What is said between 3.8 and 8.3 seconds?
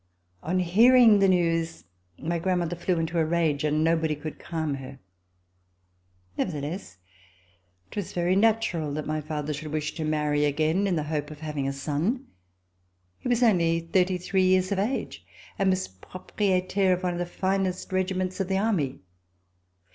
nobody could calm her. Never theless, it was